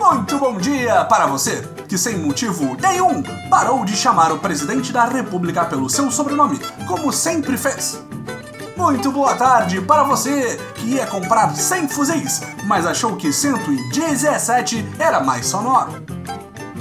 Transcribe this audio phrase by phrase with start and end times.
[0.00, 5.04] Muito bom dia para você que, sem motivo nenhum, parou de chamar o presidente da
[5.04, 8.02] República pelo seu sobrenome, como sempre fez.
[8.76, 15.20] Muito boa tarde para você que ia comprar 100 fuzis, mas achou que 117 era
[15.20, 16.13] mais sonoro.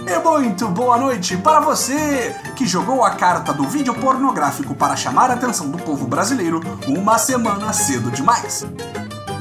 [0.06, 5.32] E muito boa noite para você que jogou a carta do vídeo pornográfico para chamar
[5.32, 8.66] a atenção do povo brasileiro uma semana cedo demais.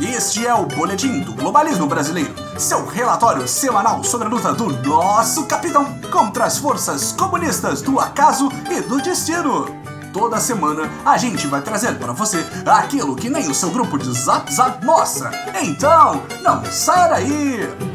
[0.01, 5.47] Este é o Boletim do Globalismo Brasileiro, seu relatório semanal sobre a luta do nosso
[5.47, 9.67] capitão contra as forças comunistas do acaso e do destino.
[10.13, 14.13] Toda semana a gente vai trazer para você aquilo que nem o seu grupo de
[14.13, 15.31] Zap Zap mostra.
[15.61, 17.92] Então, não saia daí!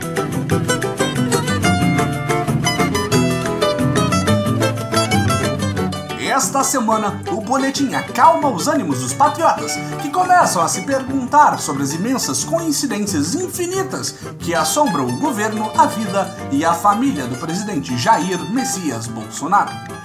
[6.37, 11.81] Esta semana, o boletim acalma os ânimos dos patriotas, que começam a se perguntar sobre
[11.81, 17.97] as imensas coincidências infinitas que assombram o governo, a vida e a família do presidente
[17.97, 19.96] Jair Messias Bolsonaro.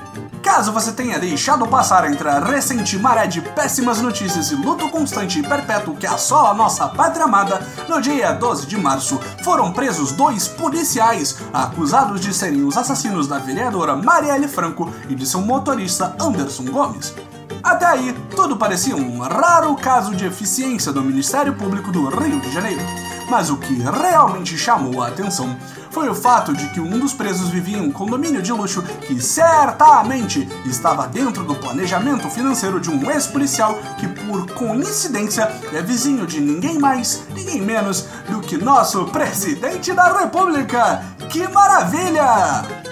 [0.43, 5.39] Caso você tenha deixado passar entre a recente maré de péssimas notícias e luto constante
[5.39, 10.11] e perpétuo que assola a nossa pátria amada, no dia 12 de março foram presos
[10.11, 16.17] dois policiais acusados de serem os assassinos da vereadora Marielle Franco e de seu motorista
[16.21, 17.15] Anderson Gomes.
[17.63, 22.51] Até aí, tudo parecia um raro caso de eficiência do Ministério Público do Rio de
[22.51, 22.83] Janeiro.
[23.29, 25.57] Mas o que realmente chamou a atenção
[25.91, 29.21] foi o fato de que um dos presos vivia em um condomínio de luxo que
[29.21, 36.41] certamente estava dentro do planejamento financeiro de um ex-policial que, por coincidência, é vizinho de
[36.41, 41.03] ninguém mais, ninguém menos do que nosso presidente da República.
[41.29, 42.92] Que maravilha!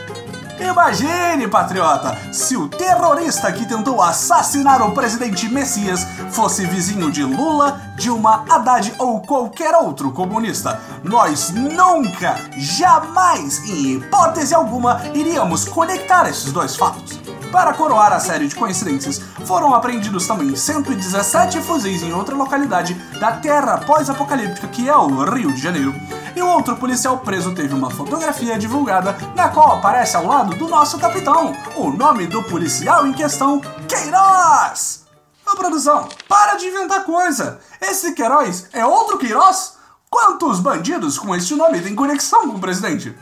[0.61, 7.81] Imagine, patriota, se o terrorista que tentou assassinar o presidente Messias fosse vizinho de Lula,
[7.97, 10.79] Dilma, Haddad ou qualquer outro comunista.
[11.03, 17.19] Nós nunca, jamais, em hipótese alguma, iríamos conectar esses dois fatos.
[17.51, 23.33] Para coroar a série de coincidências, foram apreendidos também 117 fuzis em outra localidade da
[23.33, 25.95] terra pós-apocalíptica que é o Rio de Janeiro.
[26.35, 30.69] E o outro policial preso teve uma fotografia divulgada na qual aparece ao lado do
[30.69, 35.07] nosso capitão o nome do policial em questão, Queiroz!
[35.47, 37.59] Ô produção, para de inventar coisa!
[37.81, 39.75] Esse Queiroz é outro Queiroz?
[40.09, 43.17] Quantos bandidos com este nome têm conexão com o presidente?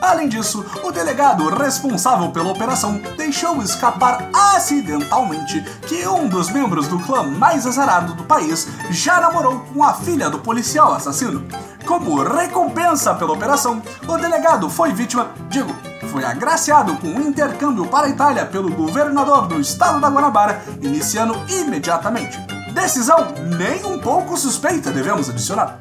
[0.00, 6.98] Além disso, o delegado responsável pela operação deixou escapar acidentalmente que um dos membros do
[7.00, 11.46] clã mais azarado do país já namorou com a filha do policial assassino.
[11.86, 15.72] Como recompensa pela operação, o delegado foi vítima, digo,
[16.10, 21.36] foi agraciado com um intercâmbio para a Itália pelo governador do estado da Guanabara, iniciando
[21.48, 22.38] imediatamente.
[22.74, 25.78] Decisão nem um pouco suspeita, devemos adicionar.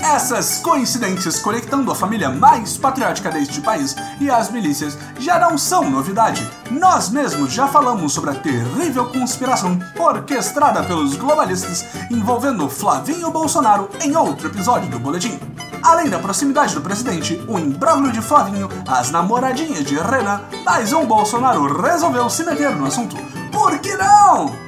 [0.00, 5.90] Essas coincidências conectando a família mais patriótica deste país e as milícias já não são
[5.90, 6.48] novidade.
[6.70, 14.16] Nós mesmos já falamos sobre a terrível conspiração orquestrada pelos globalistas envolvendo Flavinho Bolsonaro em
[14.16, 15.38] outro episódio do Boletim.
[15.82, 21.06] Além da proximidade do presidente, o imbróglio de Flavinho, as namoradinhas de Renan, mais um
[21.06, 23.16] Bolsonaro resolveu se meter no assunto.
[23.52, 24.67] Por que não?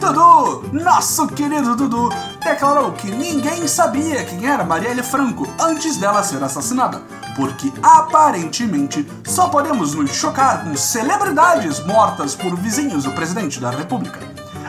[0.00, 2.08] Dudu, nosso querido Dudu,
[2.42, 7.02] declarou que ninguém sabia quem era Marielle Franco antes dela ser assassinada,
[7.36, 14.18] porque aparentemente só podemos nos chocar com celebridades mortas por vizinhos do presidente da República.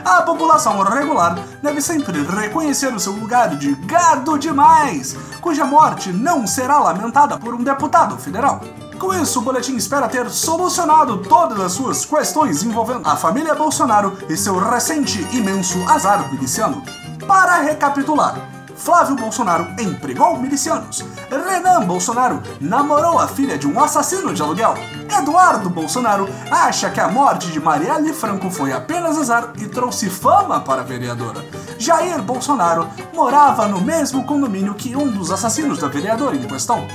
[0.04, 6.46] A população regular deve sempre reconhecer o seu lugar de gado demais, cuja morte não
[6.46, 8.60] será lamentada por um deputado federal.
[9.02, 14.16] Com isso, o boletim espera ter solucionado todas as suas questões envolvendo a família Bolsonaro
[14.28, 16.84] e seu recente imenso azar miliciano.
[17.26, 18.36] Para recapitular,
[18.76, 21.04] Flávio Bolsonaro empregou milicianos.
[21.28, 24.74] Renan Bolsonaro namorou a filha de um assassino de aluguel.
[25.10, 30.60] Eduardo Bolsonaro acha que a morte de Marielle Franco foi apenas azar e trouxe fama
[30.60, 31.44] para a vereadora.
[31.76, 36.86] Jair Bolsonaro morava no mesmo condomínio que um dos assassinos da vereadora em questão.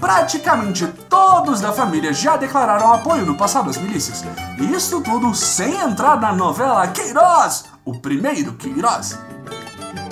[0.00, 4.24] Praticamente todos da família já declararam apoio no passado às milícias.
[4.58, 9.18] E isso tudo sem entrar na novela Queiroz, o primeiro Queiroz.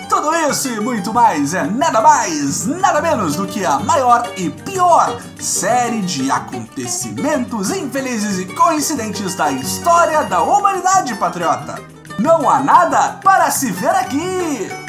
[0.08, 4.50] Tudo isso e muito mais é nada mais, nada menos do que a maior e
[4.50, 11.80] pior série de acontecimentos infelizes e coincidentes da história da humanidade patriota.
[12.18, 14.85] Não há nada para se ver aqui!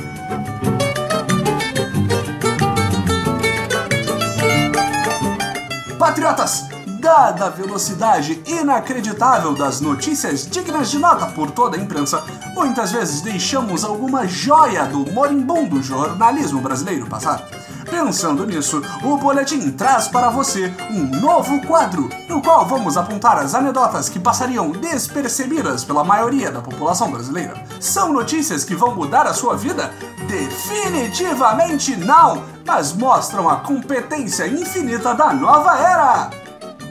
[6.07, 6.63] Patriotas,
[7.01, 12.23] Dada a velocidade inacreditável das notícias dignas de nota por toda a imprensa,
[12.55, 17.45] muitas vezes deixamos alguma joia do moribundo jornalismo brasileiro passar.
[17.89, 23.53] Pensando nisso, o boletim traz para você um novo quadro, no qual vamos apontar as
[23.53, 27.61] anedotas que passariam despercebidas pela maioria da população brasileira.
[27.79, 29.93] São notícias que vão mudar a sua vida?
[30.27, 36.29] Definitivamente não, mas mostram a competência infinita da nova era.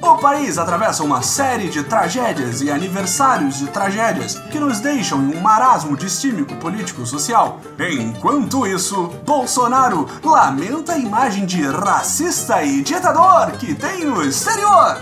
[0.01, 5.37] O país atravessa uma série de tragédias e aniversários de tragédias que nos deixam em
[5.37, 7.61] um marasmo distímico político-social.
[7.79, 14.99] Enquanto isso, Bolsonaro lamenta a imagem de racista e ditador que tem no exterior.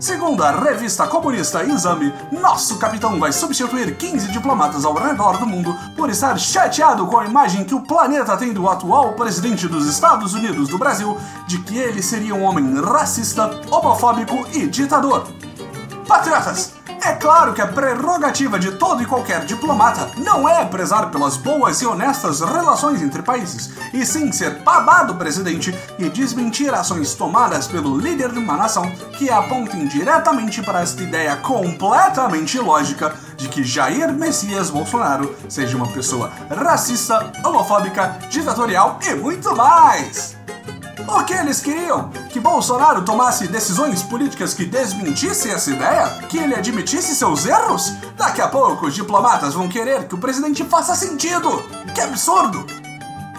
[0.00, 5.76] Segundo a revista comunista Exame, nosso capitão vai substituir 15 diplomatas ao redor do mundo
[5.94, 10.32] por estar chateado com a imagem que o planeta tem do atual presidente dos Estados
[10.32, 15.28] Unidos do Brasil de que ele seria um homem racista, homofóbico e ditador.
[16.08, 21.36] Patriotas, é claro que a prerrogativa de todo e qualquer diplomata não é prezar pelas
[21.36, 27.66] boas e honestas relações entre países, e sim ser babado presidente e desmentir ações tomadas
[27.66, 33.64] pelo líder de uma nação que apontem diretamente para esta ideia completamente ilógica de que
[33.64, 40.39] Jair Messias Bolsonaro seja uma pessoa racista, homofóbica, ditatorial e muito mais.
[41.08, 42.10] O que eles queriam?
[42.30, 46.08] Que Bolsonaro tomasse decisões políticas que desmentissem essa ideia?
[46.28, 47.92] Que ele admitisse seus erros?
[48.16, 51.62] Daqui a pouco os diplomatas vão querer que o presidente faça sentido!
[51.94, 52.64] Que absurdo!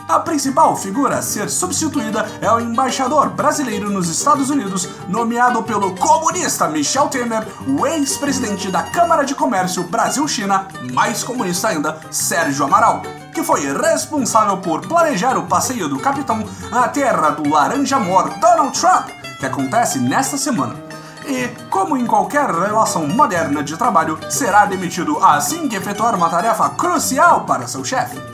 [0.08, 5.96] A principal figura a ser substituída é o embaixador brasileiro nos Estados Unidos, nomeado pelo
[5.96, 13.02] comunista Michel Temer, o ex-presidente da Câmara de Comércio Brasil-China, mais comunista ainda, Sérgio Amaral
[13.34, 19.10] que foi responsável por planejar o passeio do capitão à terra do laranja-mor Donald Trump,
[19.40, 20.76] que acontece nesta semana.
[21.26, 26.70] E, como em qualquer relação moderna de trabalho, será demitido assim que efetuar uma tarefa
[26.70, 28.31] crucial para seu chefe.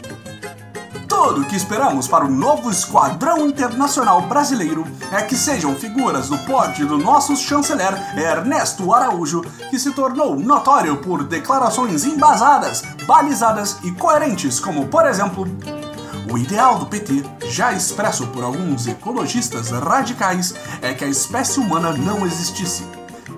[1.19, 6.37] Tudo o que esperamos para o novo Esquadrão Internacional Brasileiro é que sejam figuras do
[6.37, 9.41] porte do nosso chanceler Ernesto Araújo,
[9.71, 15.47] que se tornou notório por declarações embasadas, balizadas e coerentes, como, por exemplo,
[16.31, 20.53] o ideal do PT, já expresso por alguns ecologistas radicais,
[20.83, 22.85] é que a espécie humana não existisse.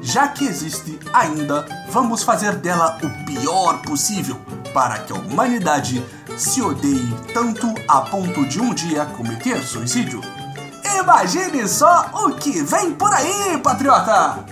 [0.01, 4.37] Já que existe ainda, vamos fazer dela o pior possível
[4.74, 6.04] para que a humanidade
[6.38, 10.21] se odeie tanto a ponto de um dia cometer suicídio.
[11.00, 14.45] Imagine só o que vem por aí, patriota!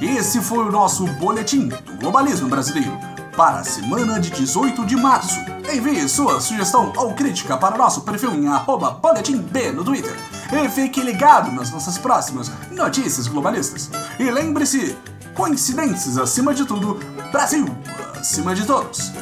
[0.00, 2.98] Esse foi o nosso boletim do globalismo brasileiro
[3.36, 5.38] para a semana de 18 de março.
[5.72, 10.27] Envie sua sugestão ou crítica para o nosso perfil em arroba boletimb no Twitter.
[10.52, 13.90] E fique ligado nas nossas próximas notícias globalistas.
[14.18, 14.96] E lembre-se,
[15.34, 16.94] coincidências acima de tudo,
[17.30, 17.66] Brasil
[18.18, 19.12] acima de todos.